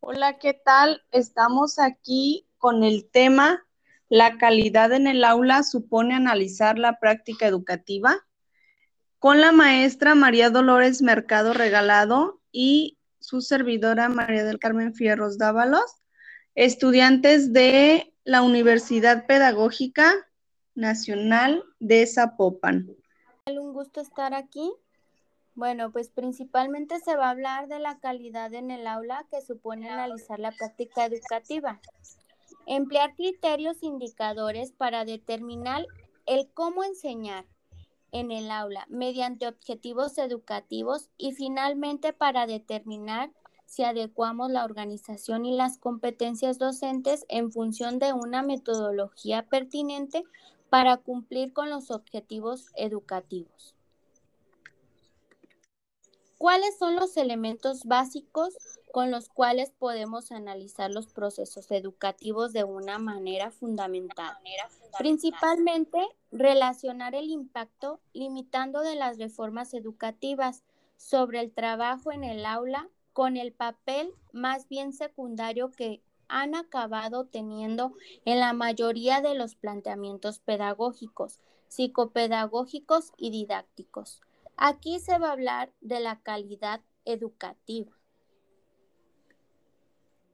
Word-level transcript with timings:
Hola, 0.00 0.38
¿qué 0.38 0.54
tal? 0.54 1.02
Estamos 1.10 1.78
aquí 1.78 2.48
con 2.58 2.84
el 2.84 3.08
tema 3.10 3.66
La 4.08 4.38
calidad 4.38 4.92
en 4.92 5.06
el 5.06 5.24
aula 5.24 5.62
supone 5.62 6.14
analizar 6.14 6.78
la 6.78 6.98
práctica 6.98 7.46
educativa 7.46 8.26
con 9.20 9.40
la 9.40 9.52
maestra 9.52 10.14
María 10.14 10.48
Dolores 10.48 11.02
Mercado 11.02 11.52
Regalado 11.52 12.40
y 12.50 12.98
su 13.18 13.42
servidora 13.42 14.08
María 14.08 14.44
del 14.44 14.58
Carmen 14.58 14.94
Fierros 14.94 15.36
Dávalos, 15.36 16.02
estudiantes 16.54 17.52
de 17.52 18.14
la 18.24 18.40
Universidad 18.40 19.26
Pedagógica 19.26 20.14
Nacional 20.74 21.62
de 21.78 22.06
Zapopan. 22.06 22.88
Un 23.46 23.72
gusto 23.74 24.00
estar 24.00 24.32
aquí. 24.32 24.72
Bueno, 25.60 25.92
pues 25.92 26.08
principalmente 26.08 27.00
se 27.00 27.16
va 27.16 27.26
a 27.26 27.30
hablar 27.32 27.68
de 27.68 27.80
la 27.80 27.98
calidad 27.98 28.54
en 28.54 28.70
el 28.70 28.86
aula 28.86 29.26
que 29.30 29.42
supone 29.42 29.90
analizar 29.90 30.40
la 30.40 30.52
práctica 30.52 31.04
educativa. 31.04 31.82
Emplear 32.66 33.14
criterios 33.14 33.82
indicadores 33.82 34.72
para 34.72 35.04
determinar 35.04 35.84
el 36.24 36.48
cómo 36.54 36.82
enseñar 36.82 37.44
en 38.10 38.30
el 38.30 38.50
aula 38.50 38.86
mediante 38.88 39.46
objetivos 39.46 40.16
educativos 40.16 41.10
y 41.18 41.32
finalmente 41.32 42.14
para 42.14 42.46
determinar 42.46 43.30
si 43.66 43.84
adecuamos 43.84 44.50
la 44.50 44.64
organización 44.64 45.44
y 45.44 45.54
las 45.54 45.76
competencias 45.76 46.58
docentes 46.58 47.26
en 47.28 47.52
función 47.52 47.98
de 47.98 48.14
una 48.14 48.42
metodología 48.42 49.42
pertinente 49.42 50.24
para 50.70 50.96
cumplir 50.96 51.52
con 51.52 51.68
los 51.68 51.90
objetivos 51.90 52.70
educativos. 52.76 53.74
¿Cuáles 56.40 56.78
son 56.78 56.96
los 56.96 57.18
elementos 57.18 57.84
básicos 57.84 58.56
con 58.92 59.10
los 59.10 59.28
cuales 59.28 59.74
podemos 59.78 60.32
analizar 60.32 60.90
los 60.90 61.06
procesos 61.08 61.70
educativos 61.70 62.54
de 62.54 62.64
una 62.64 62.98
manera 62.98 63.50
fundamental? 63.50 64.38
Principalmente, 64.96 65.98
relacionar 66.32 67.14
el 67.14 67.28
impacto 67.28 68.00
limitando 68.14 68.80
de 68.80 68.94
las 68.94 69.18
reformas 69.18 69.74
educativas 69.74 70.64
sobre 70.96 71.40
el 71.40 71.52
trabajo 71.52 72.10
en 72.10 72.24
el 72.24 72.46
aula 72.46 72.88
con 73.12 73.36
el 73.36 73.52
papel 73.52 74.14
más 74.32 74.66
bien 74.66 74.94
secundario 74.94 75.70
que 75.70 76.00
han 76.26 76.54
acabado 76.54 77.26
teniendo 77.26 77.92
en 78.24 78.40
la 78.40 78.54
mayoría 78.54 79.20
de 79.20 79.34
los 79.34 79.56
planteamientos 79.56 80.38
pedagógicos, 80.38 81.38
psicopedagógicos 81.68 83.12
y 83.18 83.30
didácticos. 83.30 84.22
Aquí 84.62 85.00
se 85.00 85.18
va 85.18 85.28
a 85.28 85.32
hablar 85.32 85.72
de 85.80 86.00
la 86.00 86.20
calidad 86.20 86.82
educativa. 87.06 87.96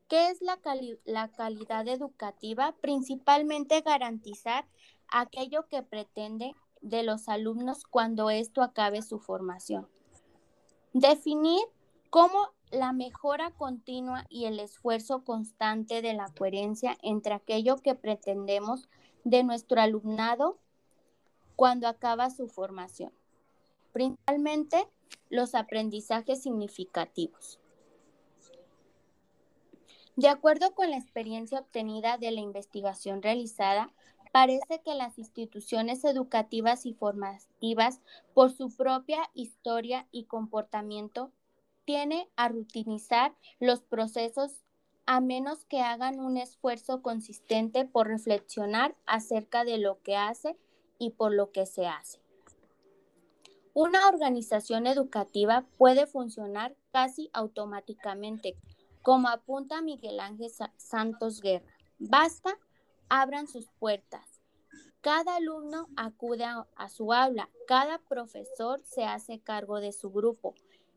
¿Qué 0.09 0.31
es 0.31 0.43
la, 0.43 0.59
la, 1.05 1.29
calidad 1.29 1.87
educativa? 1.87 2.75
Principalmente 2.81 3.83
garantizar 3.83 4.67
aquello 5.07 5.69
que 5.69 5.85
pretende 5.85 6.57
de 6.81 7.05
los 7.05 7.29
alumnos 7.29 7.85
cuando 7.85 8.29
esto 8.29 8.63
acabe 8.63 9.01
su 9.03 9.21
formación. 9.21 9.89
Definir 10.93 11.63
cómo 12.11 12.49
la 12.73 12.93
mejora 12.93 13.53
continua 13.53 14.27
y 14.29 14.47
el 14.47 14.59
esfuerzo 14.59 15.23
constante 15.23 16.03
de 16.03 16.15
la 16.15 16.33
coherencia 16.37 16.99
entre 17.01 17.33
aquello 17.33 17.77
que 17.77 17.95
pretendemos 17.95 18.89
de 19.23 19.45
nuestro 19.45 19.81
alumnado 19.81 20.59
cuando 21.55 21.87
acaba 21.87 22.29
su 22.31 22.49
formación 22.49 23.13
principalmente 23.97 24.87
los 25.31 25.55
aprendizajes 25.55 26.43
significativos. 26.43 27.59
De 30.17 30.29
acuerdo 30.29 30.75
con 30.75 30.91
la 30.91 30.99
experiencia 30.99 31.61
obtenida 31.61 32.19
de 32.19 32.31
la 32.31 32.43
investigación 32.43 33.23
realizada, 33.23 33.91
parece 34.33 34.83
que 34.85 34.95
las 34.95 35.17
instituciones 35.17 36.05
educativas 36.05 36.85
y 36.85 36.93
formativas, 36.93 38.03
por 38.35 38.53
su 38.53 38.69
propia 38.69 39.31
historia 39.33 40.07
y 40.13 40.25
comportamiento, 40.25 41.33
tienen 41.87 42.29
a 42.37 42.51
rutinizar 42.51 43.35
los 43.61 43.81
procesos 43.81 44.63
a 45.07 45.23
menos 45.23 45.65
que 45.65 45.81
hagan 45.81 46.21
un 46.21 46.37
esfuerzo 46.37 47.01
consistente 47.01 47.87
por 47.87 48.09
reflexionar 48.09 48.95
acerca 49.07 49.65
de 49.65 49.79
lo 49.79 50.03
que 50.03 50.17
hace 50.17 50.59
y 50.99 51.13
por 51.13 51.33
lo 51.33 51.51
que 51.51 51.65
se 51.65 51.87
hace. 51.87 52.26
Una 53.77 54.09
organización 54.09 54.87
educativa 54.87 55.67
puede 55.77 56.07
funcionar 56.07 56.75
casi 56.93 57.29
automáticamente, 57.35 58.57
como 59.03 59.29
apunta 59.29 59.83
Miguel 59.83 60.19
Ángel 60.19 60.51
Santos 60.79 61.43
Guerra. 61.43 61.77
Basta, 61.99 62.59
abran 63.11 63.49
sus 63.49 63.69
puertas. 63.79 64.41
Cada 65.03 65.37
alumno 65.37 65.91
acude 65.95 66.47
a, 66.47 66.89
su 66.89 67.13
aula, 67.13 67.51
cada 67.67 67.99
profesor 67.99 68.81
se 68.83 69.05
hace 69.05 69.41
cargo 69.41 69.79
de 69.81 69.93
su 69.93 70.11
grupo 70.11 70.55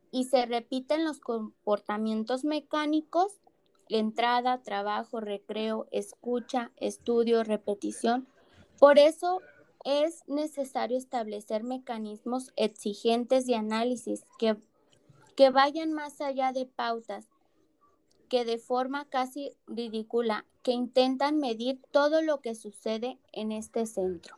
y 0.09 0.23
se 0.23 0.45
repiten 0.45 1.03
los 1.03 1.19
comportamientos 1.19 2.45
mecánicos, 2.45 3.41
entrada, 3.89 4.61
trabajo, 4.61 5.19
recreo, 5.19 5.89
escucha, 5.91 6.71
estudio, 6.77 7.43
repetición. 7.43 8.25
Por 8.79 8.99
eso 8.99 9.41
es 9.83 10.23
necesario 10.27 10.97
establecer 10.97 11.63
mecanismos 11.63 12.51
exigentes 12.55 13.45
de 13.45 13.55
análisis 13.55 14.25
que, 14.37 14.57
que 15.35 15.49
vayan 15.49 15.93
más 15.93 16.21
allá 16.21 16.51
de 16.51 16.65
pautas 16.65 17.27
que 18.29 18.45
de 18.45 18.59
forma 18.59 19.05
casi 19.05 19.51
ridícula, 19.67 20.45
que 20.61 20.71
intentan 20.71 21.39
medir 21.39 21.81
todo 21.91 22.21
lo 22.21 22.41
que 22.41 22.53
sucede 22.53 23.17
en 23.33 23.51
este 23.51 23.85
centro. 23.87 24.37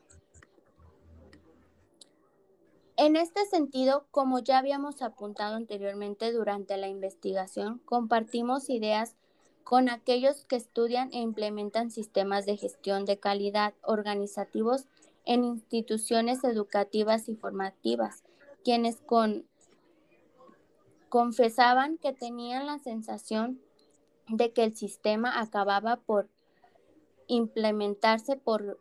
En 2.96 3.16
este 3.16 3.46
sentido, 3.46 4.06
como 4.12 4.40
ya 4.40 4.60
habíamos 4.60 5.02
apuntado 5.02 5.56
anteriormente 5.56 6.32
durante 6.32 6.78
la 6.78 6.88
investigación, 6.88 7.80
compartimos 7.86 8.70
ideas 8.70 9.16
con 9.64 9.90
aquellos 9.90 10.46
que 10.46 10.56
estudian 10.56 11.10
e 11.12 11.20
implementan 11.20 11.92
sistemas 11.92 12.46
de 12.46 12.58
gestión 12.58 13.06
de 13.06 13.18
calidad 13.18 13.74
organizativos 13.82 14.86
en 15.26 15.44
instituciones 15.44 16.44
educativas 16.44 17.30
y 17.30 17.36
formativas, 17.36 18.24
quienes 18.64 18.98
con, 18.98 19.46
confesaban 21.10 21.98
que 21.98 22.14
tenían 22.14 22.66
la 22.66 22.80
sensación 22.80 23.62
de 24.28 24.54
que 24.54 24.64
el 24.64 24.76
sistema 24.76 25.40
acababa 25.40 25.98
por 25.98 26.30
implementarse 27.28 28.36
por 28.36 28.80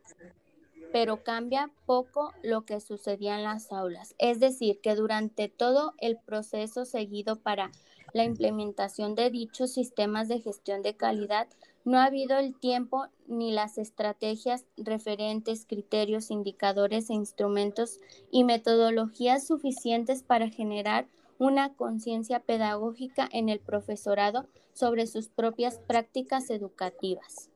pero 0.91 1.23
cambia 1.23 1.71
poco 1.85 2.33
lo 2.43 2.65
que 2.65 2.81
sucedía 2.81 3.35
en 3.35 3.43
las 3.43 3.71
aulas. 3.71 4.13
Es 4.17 4.39
decir, 4.39 4.81
que 4.81 4.95
durante 4.95 5.47
todo 5.47 5.93
el 5.99 6.17
proceso 6.17 6.85
seguido 6.85 7.37
para 7.37 7.71
la 8.13 8.25
implementación 8.25 9.15
de 9.15 9.29
dichos 9.29 9.71
sistemas 9.71 10.27
de 10.27 10.41
gestión 10.41 10.81
de 10.81 10.97
calidad, 10.97 11.47
no 11.85 11.97
ha 11.97 12.05
habido 12.05 12.37
el 12.37 12.59
tiempo 12.59 13.07
ni 13.31 13.51
las 13.51 13.77
estrategias, 13.77 14.65
referentes, 14.77 15.65
criterios, 15.65 16.29
indicadores 16.29 17.09
e 17.09 17.13
instrumentos 17.13 17.99
y 18.29 18.43
metodologías 18.43 19.47
suficientes 19.47 20.21
para 20.21 20.49
generar 20.49 21.07
una 21.39 21.73
conciencia 21.73 22.41
pedagógica 22.41 23.27
en 23.31 23.49
el 23.49 23.59
profesorado 23.59 24.45
sobre 24.73 25.07
sus 25.07 25.29
propias 25.29 25.79
prácticas 25.79 26.49
educativas. 26.49 27.49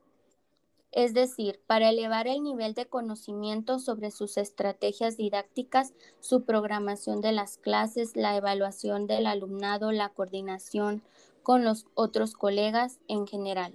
Es 0.92 1.14
decir, 1.14 1.60
para 1.68 1.90
elevar 1.90 2.26
el 2.28 2.42
nivel 2.42 2.74
de 2.74 2.86
conocimiento 2.86 3.80
sobre 3.80 4.12
sus 4.12 4.38
estrategias 4.38 5.18
didácticas, 5.18 5.94
su 6.22 6.46
programación 6.46 7.20
de 7.20 7.34
las 7.34 7.58
clases, 7.58 8.16
la 8.16 8.38
evaluación 8.38 9.06
del 9.06 9.28
alumnado, 9.28 9.92
la 9.92 10.10
coordinación 10.10 11.04
con 11.44 11.66
los 11.66 11.86
otros 11.96 12.34
colegas 12.34 13.00
en 13.10 13.28
general 13.28 13.74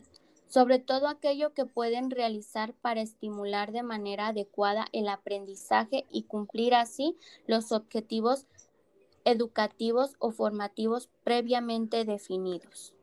sobre 0.50 0.80
todo 0.80 1.06
aquello 1.06 1.54
que 1.54 1.64
pueden 1.64 2.10
realizar 2.10 2.74
para 2.74 3.00
estimular 3.00 3.70
de 3.70 3.84
manera 3.84 4.26
adecuada 4.28 4.86
el 4.92 5.08
aprendizaje 5.08 6.06
y 6.10 6.24
cumplir 6.24 6.74
así 6.74 7.16
los 7.46 7.70
objetivos 7.70 8.46
educativos 9.24 10.16
o 10.18 10.32
formativos 10.32 11.08
previamente 11.22 12.04
definidos. 12.04 12.94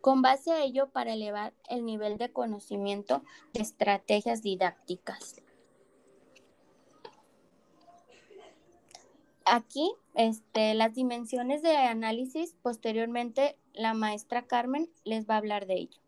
Con 0.00 0.22
base 0.22 0.50
a 0.50 0.64
ello, 0.64 0.88
para 0.90 1.12
elevar 1.12 1.54
el 1.68 1.84
nivel 1.84 2.18
de 2.18 2.32
conocimiento 2.32 3.22
de 3.52 3.60
estrategias 3.60 4.42
didácticas. 4.42 5.40
Aquí, 9.44 9.92
este, 10.14 10.74
las 10.74 10.94
dimensiones 10.94 11.62
de 11.62 11.76
análisis, 11.76 12.56
posteriormente 12.60 13.56
la 13.72 13.94
maestra 13.94 14.46
Carmen 14.48 14.90
les 15.04 15.28
va 15.30 15.34
a 15.34 15.38
hablar 15.38 15.66
de 15.66 15.74
ello. 15.74 16.05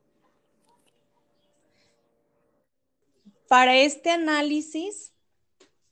Para 3.49 3.77
este 3.77 4.11
análisis 4.11 5.13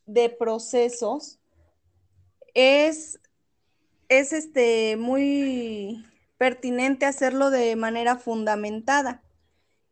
de 0.05 0.29
procesos 0.29 1.39
es, 2.55 3.19
es 4.09 4.33
este, 4.33 4.97
muy, 4.97 6.05
pertinente 6.39 7.07
hacerlo 7.07 7.51
de 7.51 7.77
manera 7.77 8.17
fundamentada. 8.17 9.23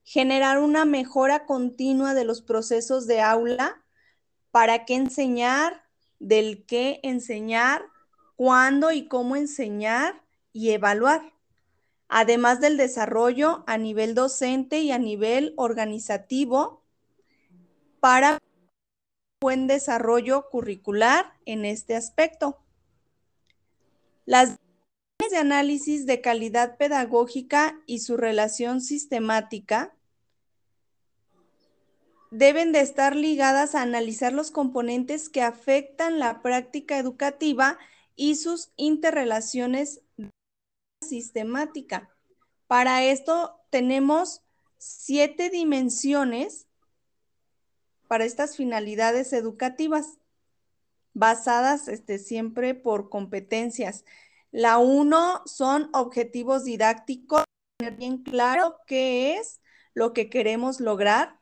Generar 0.05 0.59
una 0.59 0.85
mejora 0.85 1.47
continua 1.47 2.15
de 2.15 2.25
los 2.25 2.43
procesos 2.43 3.07
de 3.07 3.21
aula, 3.21 3.83
para 4.51 4.85
qué 4.85 4.95
enseñar, 4.95 5.85
del 6.19 6.67
qué 6.67 7.01
enseñar, 7.03 7.83
cuándo 8.37 8.93
y 8.93 9.09
cómo 9.09 9.37
enseñar 9.37 10.23
y 10.53 10.71
evaluar, 10.71 11.33
además 12.09 12.61
del 12.61 12.77
desarrollo 12.77 13.65
a 13.67 13.79
nivel 13.79 14.15
docente 14.15 14.81
y 14.81 14.93
a 14.93 14.99
nivel 14.99 15.55
organizativo 15.57 16.84
para 18.05 18.39
buen 19.41 19.67
desarrollo 19.67 20.51
curricular 20.51 21.33
en 21.47 21.65
este 21.65 21.97
aspecto. 21.97 22.59
Las 24.27 24.59
de 25.31 25.39
análisis 25.39 26.05
de 26.05 26.21
calidad 26.21 26.77
pedagógica 26.77 27.81
y 27.87 28.01
su 28.01 28.19
relación 28.19 28.83
sistemática 28.83 29.97
deben 32.31 32.73
de 32.73 32.81
estar 32.81 33.17
ligadas 33.17 33.75
a 33.75 33.81
analizar 33.81 34.35
los 34.35 34.51
componentes 34.51 35.31
que 35.31 35.41
afectan 35.41 36.19
la 36.19 36.43
práctica 36.43 36.99
educativa 36.99 37.79
y 38.17 38.35
sus 38.35 38.71
interrelaciones 38.77 40.03
sistemática. 41.01 42.11
Para 42.67 43.03
esto 43.03 43.59
tenemos 43.71 44.43
siete 44.77 45.49
dimensiones 45.49 46.67
para 48.15 48.27
estas 48.27 48.57
finalidades 48.57 49.33
educativas, 49.33 50.21
basadas 51.15 51.89
este, 51.89 52.21
siempre 52.21 52.77
por 52.77 53.11
competencias. 53.11 54.05
La 54.53 54.79
uno 54.79 55.43
son 55.47 55.91
objetivos 55.93 56.63
didácticos, 56.63 57.43
tener 57.77 57.97
bien 57.97 58.23
claro 58.23 58.77
qué 58.87 59.35
es 59.35 59.61
lo 59.95 60.13
que 60.13 60.31
queremos 60.31 60.79
lograr. 60.79 61.41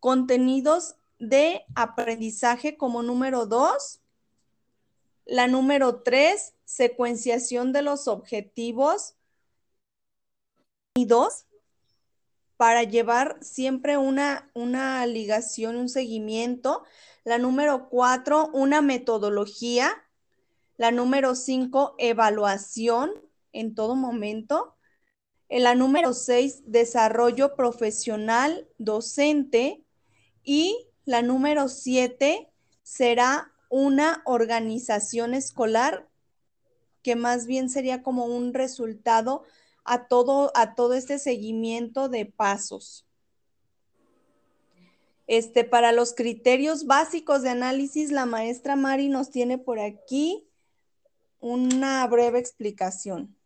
Contenidos 0.00 0.96
de 1.20 1.64
aprendizaje 1.76 2.76
como 2.76 3.04
número 3.04 3.46
dos. 3.46 4.00
La 5.24 5.46
número 5.46 6.02
tres, 6.02 6.54
secuenciación 6.64 7.72
de 7.72 7.82
los 7.82 8.08
objetivos. 8.08 9.14
Y 10.96 11.06
dos, 11.06 11.46
para 12.58 12.82
llevar 12.82 13.38
siempre 13.40 13.96
una, 13.96 14.50
una 14.52 15.06
ligación, 15.06 15.76
un 15.76 15.88
seguimiento. 15.88 16.82
La 17.24 17.38
número 17.38 17.88
cuatro, 17.88 18.50
una 18.52 18.82
metodología 18.82 20.04
la 20.78 20.92
número 20.92 21.34
cinco, 21.34 21.96
evaluación 21.98 23.10
en 23.52 23.74
todo 23.74 23.96
momento. 23.96 24.76
En 25.48 25.64
la 25.64 25.74
número 25.74 26.14
seis, 26.14 26.62
desarrollo 26.66 27.56
profesional 27.56 28.68
docente. 28.78 29.84
Y 30.44 30.88
la 31.04 31.20
número 31.20 31.68
siete 31.68 32.48
será 32.82 33.52
una 33.68 34.22
organización 34.24 35.34
escolar 35.34 36.08
que 37.02 37.16
más 37.16 37.46
bien 37.46 37.68
sería 37.68 38.02
como 38.04 38.26
un 38.26 38.54
resultado 38.54 39.42
a 39.88 40.06
todo, 40.06 40.52
a 40.54 40.74
todo 40.74 40.94
este 40.94 41.18
seguimiento 41.18 42.08
de 42.08 42.26
pasos. 42.26 43.06
Este, 45.26 45.64
para 45.64 45.92
los 45.92 46.14
criterios 46.14 46.86
básicos 46.86 47.42
de 47.42 47.50
análisis, 47.50 48.10
la 48.10 48.24
maestra 48.24 48.76
Mari 48.76 49.08
nos 49.08 49.30
tiene 49.30 49.58
por 49.58 49.78
aquí 49.78 50.48
una 51.40 52.06
breve 52.06 52.38
explicación. 52.38 53.36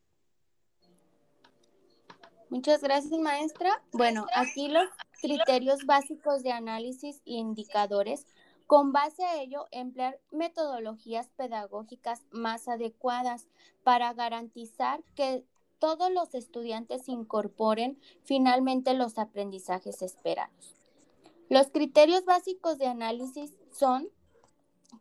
Muchas 2.50 2.82
gracias, 2.82 3.18
maestra. 3.18 3.82
Bueno, 3.92 4.26
aquí 4.34 4.68
los 4.68 4.88
criterios 5.20 5.86
básicos 5.86 6.42
de 6.42 6.52
análisis 6.52 7.16
e 7.24 7.32
indicadores. 7.32 8.26
Con 8.66 8.92
base 8.92 9.24
a 9.24 9.40
ello, 9.42 9.66
emplear 9.70 10.20
metodologías 10.30 11.30
pedagógicas 11.36 12.22
más 12.30 12.68
adecuadas 12.68 13.48
para 13.82 14.12
garantizar 14.12 15.02
que 15.14 15.44
todos 15.82 16.12
los 16.12 16.32
estudiantes 16.36 17.08
incorporen 17.08 17.98
finalmente 18.22 18.94
los 18.94 19.18
aprendizajes 19.18 20.00
esperados. 20.00 20.76
Los 21.48 21.72
criterios 21.72 22.24
básicos 22.24 22.78
de 22.78 22.86
análisis 22.86 23.52
son 23.72 24.08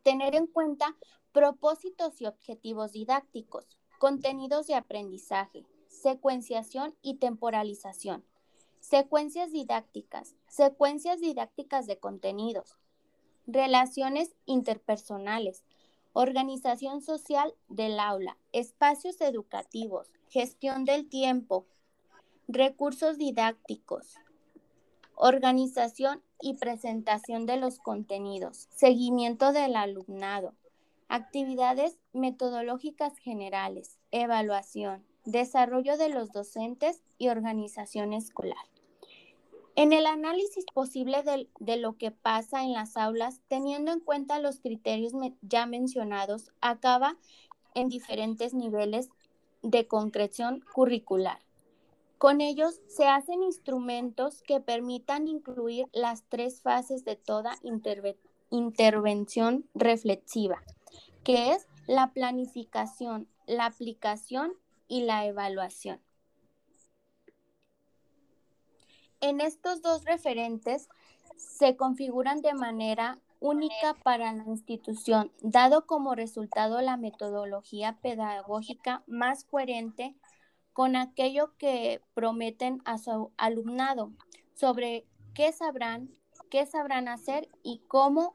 tener 0.02 0.34
en 0.34 0.48
cuenta 0.48 0.96
propósitos 1.30 2.20
y 2.20 2.26
objetivos 2.26 2.90
didácticos, 2.90 3.64
contenidos 4.00 4.66
de 4.66 4.74
aprendizaje, 4.74 5.64
secuenciación 5.86 6.96
y 7.00 7.18
temporalización, 7.18 8.24
secuencias 8.80 9.52
didácticas, 9.52 10.34
secuencias 10.48 11.20
didácticas 11.20 11.86
de 11.86 12.00
contenidos, 12.00 12.76
relaciones 13.46 14.34
interpersonales, 14.46 15.62
organización 16.12 17.02
social 17.02 17.54
del 17.68 18.00
aula, 18.00 18.36
espacios 18.50 19.20
educativos, 19.20 20.10
gestión 20.32 20.86
del 20.86 21.10
tiempo, 21.10 21.66
recursos 22.48 23.18
didácticos, 23.18 24.16
organización 25.14 26.22
y 26.40 26.54
presentación 26.54 27.44
de 27.44 27.58
los 27.58 27.78
contenidos, 27.78 28.66
seguimiento 28.70 29.52
del 29.52 29.76
alumnado, 29.76 30.54
Actividades 31.08 31.98
metodológicas 32.14 33.18
generales, 33.18 33.98
evaluación, 34.12 35.04
desarrollo 35.26 35.98
de 35.98 36.08
los 36.08 36.32
docentes 36.32 37.02
y 37.18 37.28
organización 37.28 38.14
escolar. 38.14 38.64
En 39.76 39.92
el 39.92 40.06
análisis 40.06 40.64
posible 40.72 41.22
de, 41.22 41.76
lo 41.76 41.98
que 41.98 42.12
pasa 42.12 42.62
en 42.62 42.72
las 42.72 42.96
aulas, 42.96 43.42
teniendo 43.48 43.92
en 43.92 44.00
cuenta 44.00 44.38
los 44.38 44.60
criterios 44.60 45.12
ya 45.42 45.66
mencionados, 45.66 46.50
acaba 46.62 47.18
en 47.74 47.90
diferentes 47.90 48.54
niveles 48.54 49.10
de 49.62 49.86
concreción 49.86 50.64
curricular. 50.72 51.38
Con 52.18 52.40
ellos 52.40 52.80
se 52.86 53.06
hacen 53.06 53.42
instrumentos 53.42 54.42
que 54.42 54.60
permitan 54.60 55.26
incluir 55.26 55.88
las 55.92 56.24
tres 56.28 56.62
fases 56.62 57.04
de 57.04 57.16
toda 57.16 57.56
intervención 58.50 59.64
reflexiva 59.74 60.62
que 61.24 61.52
es 61.52 61.66
la 61.86 62.12
planificación, 62.12 63.28
la 63.46 63.66
aplicación 63.66 64.52
y 64.88 65.02
la 65.02 65.26
evaluación. 65.26 66.00
En 69.20 69.40
estos 69.40 69.82
dos 69.82 70.04
referentes 70.04 70.88
se 71.36 71.76
configuran 71.76 72.42
de 72.42 72.54
manera 72.54 73.20
única 73.42 73.94
para 74.04 74.32
la 74.32 74.44
institución, 74.44 75.32
dado 75.42 75.84
como 75.86 76.14
resultado 76.14 76.80
la 76.80 76.96
metodología 76.96 77.98
pedagógica 78.00 79.02
más 79.06 79.44
coherente 79.44 80.14
con 80.72 80.94
aquello 80.96 81.52
que 81.58 82.00
prometen 82.14 82.80
a 82.84 82.98
su 82.98 83.32
alumnado 83.36 84.12
sobre 84.54 85.04
qué 85.34 85.52
sabrán, 85.52 86.08
qué 86.50 86.66
sabrán 86.66 87.08
hacer 87.08 87.48
y 87.64 87.82
cómo 87.88 88.34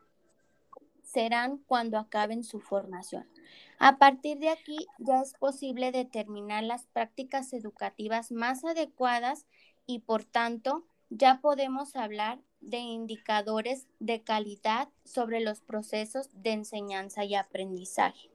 serán 1.03 1.57
cuando 1.59 1.97
acaben 1.97 2.43
su 2.43 2.59
formación. 2.59 3.27
A 3.79 3.97
partir 3.97 4.39
de 4.39 4.49
aquí 4.49 4.77
ya 4.99 5.21
es 5.21 5.33
posible 5.33 5.93
determinar 5.93 6.63
las 6.63 6.85
prácticas 6.87 7.53
educativas 7.53 8.31
más 8.31 8.65
adecuadas 8.65 9.45
y 9.85 9.99
por 9.99 10.25
tanto 10.25 10.85
ya 11.09 11.39
podemos 11.41 11.95
hablar 11.95 12.39
de 12.61 12.77
indicadores 12.77 13.87
de 13.99 14.23
calidad 14.23 14.89
sobre 15.03 15.39
los 15.39 15.61
procesos 15.61 16.29
de 16.33 16.51
enseñanza 16.51 17.23
y 17.23 17.35
aprendizaje. 17.35 18.29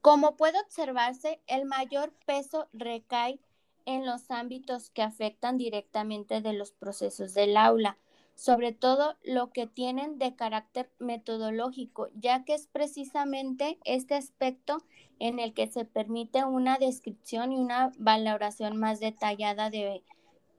Como 0.00 0.36
puede 0.36 0.58
observarse, 0.60 1.40
el 1.46 1.66
mayor 1.66 2.12
peso 2.24 2.68
recae 2.72 3.40
en 3.84 4.06
los 4.06 4.30
ámbitos 4.30 4.90
que 4.90 5.02
afectan 5.02 5.58
directamente 5.58 6.40
de 6.40 6.52
los 6.52 6.72
procesos 6.72 7.34
del 7.34 7.56
aula, 7.56 7.98
sobre 8.38 8.72
todo 8.72 9.16
lo 9.24 9.50
que 9.50 9.66
tienen 9.66 10.16
de 10.20 10.36
carácter 10.36 10.88
metodológico, 11.00 12.06
ya 12.14 12.44
que 12.44 12.54
es 12.54 12.68
precisamente 12.68 13.80
este 13.84 14.14
aspecto 14.14 14.78
en 15.18 15.40
el 15.40 15.52
que 15.54 15.66
se 15.66 15.84
permite 15.84 16.44
una 16.44 16.78
descripción 16.78 17.50
y 17.50 17.56
una 17.56 17.90
valoración 17.98 18.76
más 18.76 19.00
detallada 19.00 19.70
de, 19.70 20.04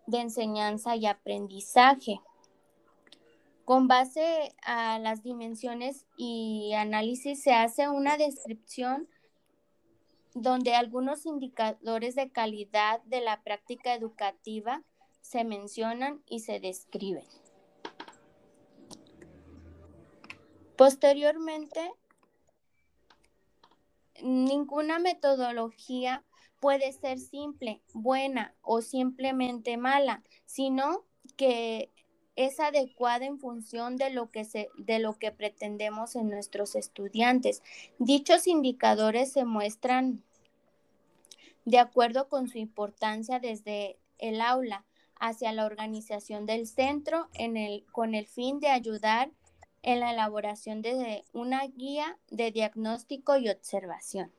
de 0.07 0.19
enseñanza 0.19 0.97
y 0.97 1.05
aprendizaje. 1.05 2.19
Con 3.63 3.87
base 3.87 4.53
a 4.65 4.99
las 4.99 5.23
dimensiones 5.23 6.05
y 6.17 6.73
análisis 6.73 7.41
se 7.41 7.53
hace 7.53 7.87
una 7.87 8.17
descripción 8.17 9.07
donde 10.33 10.75
algunos 10.75 11.25
indicadores 11.25 12.15
de 12.15 12.29
calidad 12.29 13.01
de 13.03 13.21
la 13.21 13.41
práctica 13.41 13.93
educativa 13.93 14.83
se 15.21 15.45
mencionan 15.45 16.21
y 16.27 16.41
se 16.41 16.59
describen. 16.59 17.23
Posteriormente, 20.79 21.91
ninguna 24.21 24.97
metodología 24.97 26.23
puede 26.61 26.93
ser 26.93 27.19
simple, 27.19 27.81
buena 27.93 28.55
o 28.61 28.81
simplemente 28.81 29.75
mala, 29.75 30.23
sino 30.45 31.03
que 31.35 31.91
es 32.37 32.61
adecuada 32.61 33.25
en 33.25 33.41
función 33.41 33.97
de 33.97 34.09
lo 34.09 34.31
que 34.31 34.45
se, 34.45 34.69
de 34.77 34.99
lo 34.99 35.19
que 35.19 35.33
pretendemos 35.33 36.15
en 36.15 36.29
nuestros 36.29 36.75
estudiantes. 36.75 37.61
Dichos 37.97 38.47
indicadores 38.47 39.33
se 39.33 39.43
muestran 39.43 40.23
de 41.65 41.79
acuerdo 41.79 42.29
con 42.29 42.47
su 42.47 42.57
importancia 42.57 43.41
desde 43.41 43.99
el 44.17 44.39
aula 44.39 44.85
hacia 45.19 45.51
la 45.51 45.65
organización 45.65 46.45
del 46.45 46.67
centro 46.67 47.27
en 47.33 47.57
el, 47.57 47.85
con 47.91 48.15
el 48.15 48.27
fin 48.27 48.61
de 48.61 48.69
ayudar 48.69 49.29
en 49.83 49.99
la 49.99 50.11
elaboración 50.11 50.81
de 50.81 51.23
una 51.33 51.65
guía 51.67 52.17
de 52.29 52.51
diagnóstico 52.51 53.37
y 53.37 53.49
observación. 53.49 54.31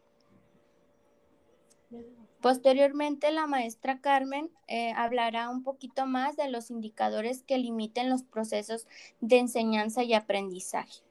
Posteriormente, 2.40 3.30
la 3.32 3.46
maestra 3.46 4.00
Carmen 4.00 4.50
eh, 4.66 4.92
hablará 4.96 5.50
un 5.50 5.62
poquito 5.62 6.06
más 6.06 6.36
de 6.36 6.48
los 6.48 6.70
indicadores 6.70 7.42
que 7.42 7.58
limiten 7.58 8.08
los 8.08 8.22
procesos 8.22 8.86
de 9.20 9.38
enseñanza 9.38 10.02
y 10.04 10.14
aprendizaje. 10.14 11.02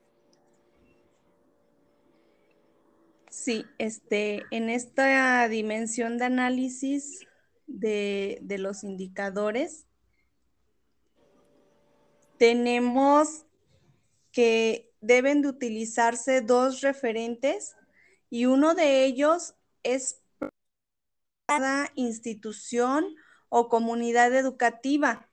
Sí, 3.30 3.66
este, 3.78 4.44
en 4.50 4.70
esta 4.70 5.48
dimensión 5.48 6.18
de 6.18 6.26
análisis 6.26 7.28
de, 7.68 8.40
de 8.42 8.58
los 8.58 8.84
indicadores, 8.84 9.86
tenemos 12.40 13.46
que 14.32 14.92
deben 15.02 15.42
de 15.42 15.50
utilizarse 15.50 16.42
dos 16.42 16.82
referentes 16.82 17.76
y 18.30 18.46
uno 18.46 18.76
de 18.76 19.06
ellos 19.06 19.56
es 19.84 20.22
cada 21.48 21.92
institución 21.96 23.16
o 23.50 23.70
comunidad 23.70 24.34
educativa, 24.36 25.30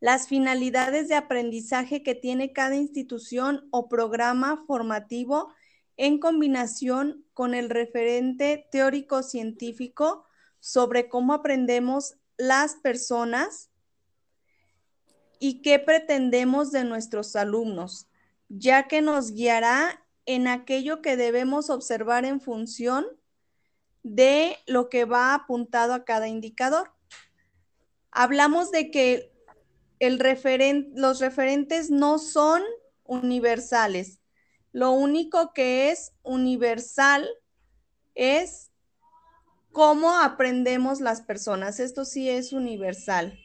las 0.00 0.28
finalidades 0.28 1.08
de 1.08 1.14
aprendizaje 1.14 2.02
que 2.02 2.14
tiene 2.14 2.52
cada 2.52 2.76
institución 2.76 3.68
o 3.70 3.88
programa 3.88 4.64
formativo 4.66 5.52
en 5.96 6.18
combinación 6.18 7.24
con 7.34 7.54
el 7.54 7.70
referente 7.70 8.68
teórico 8.70 9.22
científico 9.22 10.24
sobre 10.60 11.08
cómo 11.08 11.34
aprendemos 11.34 12.16
las 12.36 12.76
personas 12.76 13.70
y 15.38 15.62
qué 15.62 15.78
pretendemos 15.78 16.72
de 16.72 16.84
nuestros 16.84 17.36
alumnos, 17.36 18.08
ya 18.48 18.88
que 18.88 19.02
nos 19.02 19.32
guiará 19.32 20.04
en 20.24 20.48
aquello 20.48 21.02
que 21.02 21.16
debemos 21.16 21.70
observar 21.70 22.24
en 22.24 22.40
función 22.40 23.06
de 24.02 24.56
lo 24.66 24.88
que 24.88 25.04
va 25.04 25.34
apuntado 25.34 25.94
a 25.94 26.04
cada 26.04 26.28
indicador. 26.28 26.92
Hablamos 28.10 28.70
de 28.70 28.90
que 28.90 29.32
los 30.00 31.20
referentes 31.20 31.90
no 31.90 32.18
son 32.18 32.62
universales. 33.04 34.20
Lo 34.72 34.92
único 34.92 35.52
que 35.52 35.90
es 35.90 36.12
universal 36.22 37.28
es 38.14 38.70
cómo 39.72 40.18
aprendemos 40.18 41.00
las 41.00 41.22
personas. 41.22 41.80
Esto 41.80 42.04
sí 42.04 42.28
es 42.30 42.52
universal. 42.52 43.38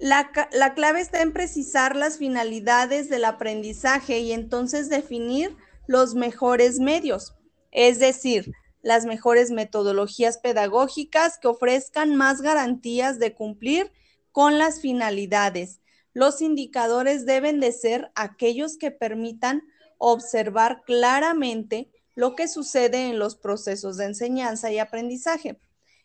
La, 0.00 0.32
la, 0.52 0.74
clave 0.74 1.00
está 1.00 1.22
en 1.22 1.32
precisar 1.32 1.94
las 1.94 2.18
finalidades 2.18 3.08
del 3.08 3.24
aprendizaje 3.24 4.20
y 4.20 4.32
entonces 4.32 4.88
definir 4.88 5.56
los 5.86 6.14
mejores 6.14 6.80
medios 6.80 7.34
es 7.70 7.98
decir, 7.98 8.52
las 8.82 9.04
mejores 9.04 9.50
metodologías 9.50 10.38
pedagógicas 10.38 11.38
que 11.38 11.48
ofrezcan 11.48 12.16
más 12.16 12.40
garantías 12.40 13.18
de 13.18 13.34
cumplir 13.34 13.92
con 14.32 14.58
las 14.58 14.80
finalidades. 14.80 15.80
Los 16.12 16.40
indicadores 16.40 17.26
deben 17.26 17.60
de 17.60 17.72
ser 17.72 18.10
aquellos 18.14 18.76
que 18.76 18.90
permitan 18.90 19.62
observar 19.98 20.82
claramente 20.84 21.90
lo 22.14 22.34
que 22.34 22.48
sucede 22.48 23.08
en 23.08 23.18
los 23.18 23.36
procesos 23.36 23.96
de 23.96 24.06
enseñanza 24.06 24.72
y 24.72 24.78
aprendizaje 24.78 25.60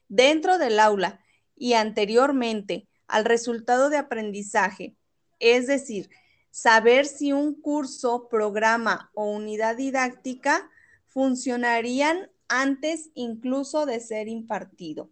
dentro 0.08 0.58
del 0.58 0.80
aula 0.80 1.22
y 1.56 1.74
anteriormente 1.74 2.88
al 3.08 3.26
resultado 3.26 3.90
de 3.90 3.98
aprendizaje, 3.98 4.96
es 5.40 5.68
decir, 5.68 6.10
saber 6.52 7.06
si 7.06 7.34
un 7.34 7.60
curso, 7.60 8.28
programa 8.30 9.12
o 9.14 9.26
unidad 9.26 9.76
didáctica 9.76 10.70
funcionarían 11.08 12.30
antes 12.48 13.10
incluso 13.14 13.86
de 13.86 14.00
ser 14.00 14.28
impartido. 14.28 15.10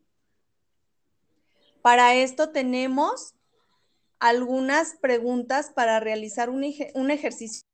Para 1.81 2.15
esto 2.15 2.51
tenemos 2.51 3.35
algunas 4.19 4.95
preguntas 5.01 5.69
para 5.75 5.99
realizar 5.99 6.49
un, 6.49 6.63
ejercicio 6.63 7.67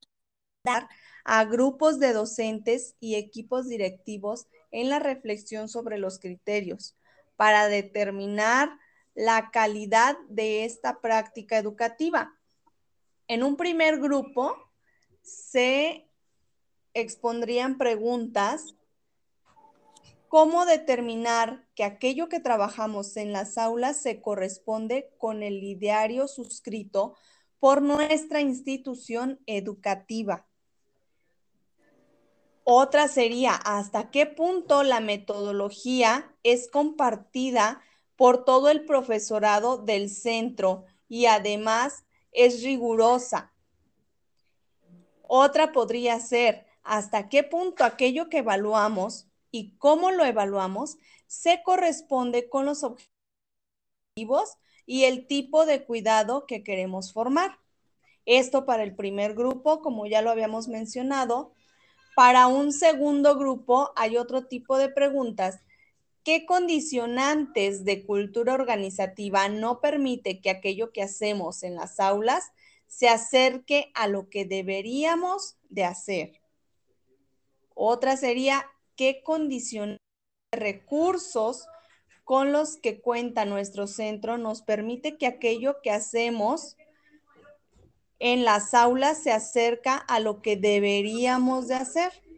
a 1.23 1.45
grupos 1.45 1.99
de 1.99 2.13
docentes 2.13 2.95
y 2.99 3.15
equipos 3.15 3.67
directivos 3.67 4.47
en 4.71 4.89
la 4.89 4.97
reflexión 4.97 5.69
sobre 5.69 5.99
los 5.99 6.17
criterios 6.17 6.95
para 7.35 7.67
determinar 7.67 8.79
la 9.19 9.51
calidad 9.51 10.17
de 10.29 10.63
esta 10.63 11.01
práctica 11.01 11.57
educativa. 11.57 12.39
En 13.27 13.43
un 13.43 13.57
primer 13.57 13.99
grupo 13.99 14.55
se 15.21 16.09
expondrían 16.93 17.77
preguntas 17.77 18.75
¿Cómo 20.29 20.67
determinar 20.67 21.65
que 21.73 21.83
aquello 21.83 22.29
que 22.29 22.39
trabajamos 22.39 23.17
en 23.17 23.33
las 23.33 23.57
aulas 23.57 23.99
se 23.99 24.21
corresponde 24.21 25.11
con 25.17 25.41
el 25.41 25.63
ideario 25.63 26.27
suscrito 26.27 27.15
por 27.59 27.81
nuestra 27.81 28.39
institución 28.39 29.39
educativa? 29.47 30.45
Otra 32.63 33.07
sería, 33.07 33.55
¿hasta 33.55 34.11
qué 34.11 34.27
punto 34.27 34.83
la 34.83 34.99
metodología 34.99 36.35
es 36.43 36.69
compartida 36.69 37.81
por 38.19 38.43
todo 38.43 38.69
el 38.69 38.83
profesorado 38.83 39.77
del 39.77 40.09
centro 40.09 40.83
y 41.07 41.27
además 41.27 42.03
es 42.33 42.63
rigurosa? 42.63 43.53
Otra 45.21 45.71
podría 45.71 46.19
ser, 46.19 46.65
hasta 46.83 47.29
qué 47.29 47.43
punto 47.43 47.85
aquello 47.85 48.27
que 48.27 48.39
evaluamos 48.39 49.29
y 49.51 49.77
cómo 49.77 50.11
lo 50.11 50.25
evaluamos 50.25 50.97
se 51.27 51.63
corresponde 51.63 52.49
con 52.49 52.65
los 52.65 52.83
objetivos 52.83 54.57
y 54.85 55.05
el 55.05 55.25
tipo 55.25 55.65
de 55.65 55.85
cuidado 55.85 56.45
que 56.45 56.61
queremos 56.61 57.13
formar. 57.13 57.57
Esto 58.25 58.65
para 58.65 58.83
el 58.83 58.97
primer 58.97 59.33
grupo, 59.33 59.81
como 59.81 60.07
ya 60.07 60.21
lo 60.21 60.29
habíamos 60.29 60.67
mencionado. 60.67 61.53
Para 62.17 62.47
un 62.47 62.73
segundo 62.73 63.38
grupo 63.38 63.93
hay 63.95 64.17
otro 64.17 64.45
tipo 64.45 64.77
de 64.77 64.89
preguntas. 64.89 65.61
¿Qué 66.29 66.45
condicionantes 66.45 67.86
de 67.86 68.05
cultura 68.05 68.53
organizativa 68.53 69.50
no 69.50 69.81
permite 69.81 70.41
que 70.41 70.51
aquello 70.51 70.91
que 70.91 71.01
hacemos 71.01 71.63
en 71.63 71.74
las 71.74 72.00
aulas 72.00 72.51
se 72.86 73.09
acerque 73.09 73.91
a 73.95 74.05
lo 74.07 74.29
que 74.29 74.45
deberíamos 74.45 75.57
de 75.69 75.86
hacer? 75.86 76.39
Otra 77.74 78.15
sería 78.15 78.63
qué 78.95 79.24
condiciones 79.24 79.98
de 80.51 80.59
recursos 80.59 81.65
con 82.25 82.51
los 82.51 82.77
que 82.77 83.01
cuenta 83.01 83.45
nuestro 83.45 83.88
centro 83.88 84.38
nos 84.38 84.62
permite 84.62 85.17
que 85.17 85.25
aquello 85.25 85.77
que 85.81 85.89
hacemos 85.89 86.77
en 88.19 88.45
las 88.45 88.75
aulas 88.75 89.24
se 89.24 89.31
acerca 89.31 89.95
a 89.98 90.19
lo 90.19 90.43
que 90.43 90.57
deberíamos 90.57 91.69
de 91.69 91.74
hacer. 91.74 92.28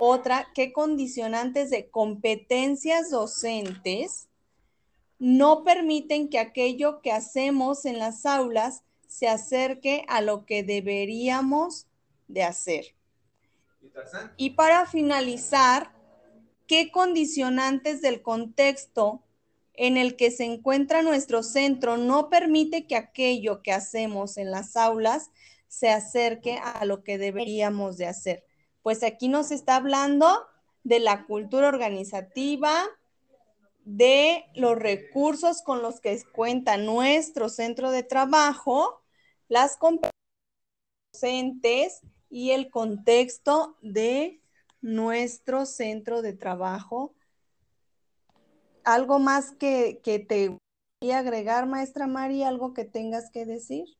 Otra, 0.00 0.48
qué 0.54 0.72
condicionantes 0.72 1.70
de 1.70 1.88
competencias 1.88 3.10
docentes 3.10 4.28
no 5.18 5.64
permiten 5.64 6.28
que 6.28 6.38
aquello 6.38 7.00
que 7.02 7.12
hacemos 7.12 7.84
en 7.84 7.98
las 7.98 8.24
aulas 8.24 8.82
se 9.08 9.28
acerque 9.28 10.04
a 10.08 10.20
lo 10.20 10.44
que 10.44 10.62
deberíamos 10.62 11.86
de 12.28 12.44
hacer. 12.44 12.94
Y 14.36 14.50
para 14.50 14.86
finalizar, 14.86 15.90
¿qué 16.66 16.92
condicionantes 16.92 18.00
del 18.00 18.22
contexto 18.22 19.22
en 19.74 19.96
el 19.96 20.16
que 20.16 20.30
se 20.30 20.44
encuentra 20.44 21.02
nuestro 21.02 21.42
centro 21.42 21.96
no 21.96 22.28
permite 22.28 22.86
que 22.86 22.96
aquello 22.96 23.62
que 23.62 23.72
hacemos 23.72 24.36
en 24.36 24.50
las 24.50 24.76
aulas 24.76 25.30
se 25.68 25.90
acerque 25.90 26.58
a 26.62 26.84
lo 26.84 27.02
que 27.02 27.18
deberíamos 27.18 27.96
de 27.96 28.06
hacer? 28.06 28.47
Pues 28.88 29.02
aquí 29.02 29.28
nos 29.28 29.50
está 29.50 29.76
hablando 29.76 30.46
de 30.82 30.98
la 30.98 31.26
cultura 31.26 31.68
organizativa, 31.68 32.86
de 33.84 34.46
los 34.54 34.78
recursos 34.78 35.60
con 35.60 35.82
los 35.82 36.00
que 36.00 36.18
cuenta 36.32 36.78
nuestro 36.78 37.50
centro 37.50 37.90
de 37.90 38.02
trabajo, 38.02 39.02
las 39.46 39.76
competencias 39.76 40.14
docentes 41.12 42.00
y 42.30 42.52
el 42.52 42.70
contexto 42.70 43.76
de 43.82 44.40
nuestro 44.80 45.66
centro 45.66 46.22
de 46.22 46.32
trabajo. 46.32 47.14
¿Algo 48.84 49.18
más 49.18 49.52
que, 49.52 50.00
que 50.02 50.18
te 50.18 50.48
gustaría 50.48 51.18
agregar, 51.18 51.66
maestra 51.66 52.06
Mari? 52.06 52.42
¿Algo 52.42 52.72
que 52.72 52.86
tengas 52.86 53.30
que 53.30 53.44
decir? 53.44 53.97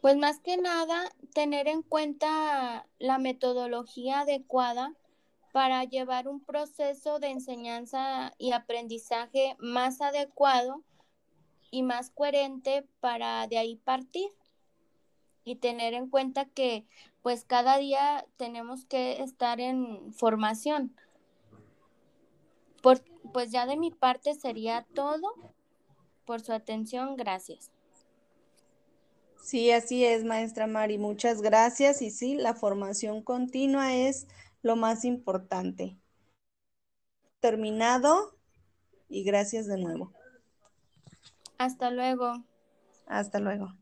Pues 0.00 0.16
más 0.16 0.38
que 0.38 0.56
nada, 0.56 1.12
tener 1.34 1.66
en 1.66 1.82
cuenta 1.82 2.86
la 2.98 3.18
metodología 3.18 4.20
adecuada 4.20 4.94
para 5.52 5.82
llevar 5.84 6.28
un 6.28 6.40
proceso 6.40 7.18
de 7.18 7.30
enseñanza 7.30 8.32
y 8.38 8.52
aprendizaje 8.52 9.56
más 9.58 10.00
adecuado 10.00 10.84
y 11.70 11.82
más 11.82 12.10
coherente 12.10 12.86
para 13.00 13.46
de 13.48 13.58
ahí 13.58 13.76
partir 13.76 14.30
y 15.44 15.56
tener 15.56 15.94
en 15.94 16.08
cuenta 16.08 16.44
que 16.44 16.86
pues 17.22 17.44
cada 17.44 17.78
día 17.78 18.24
tenemos 18.36 18.84
que 18.84 19.22
estar 19.22 19.60
en 19.60 20.12
formación. 20.12 20.94
Por, 22.82 23.02
pues 23.32 23.50
ya 23.50 23.66
de 23.66 23.76
mi 23.76 23.90
parte 23.90 24.34
sería 24.34 24.86
todo. 24.94 25.32
Por 26.24 26.40
su 26.40 26.52
atención, 26.52 27.16
gracias. 27.16 27.70
Sí, 29.42 29.70
así 29.70 30.04
es, 30.04 30.24
maestra 30.24 30.66
Mari. 30.66 30.98
Muchas 30.98 31.40
gracias. 31.40 32.02
Y 32.02 32.10
sí, 32.10 32.34
la 32.34 32.54
formación 32.54 33.22
continua 33.22 33.94
es 33.94 34.26
lo 34.62 34.76
más 34.76 35.04
importante. 35.04 35.96
Terminado 37.40 38.36
y 39.08 39.24
gracias 39.24 39.66
de 39.66 39.78
nuevo. 39.78 40.12
Hasta 41.56 41.90
luego. 41.90 42.44
Hasta 43.06 43.40
luego. 43.40 43.74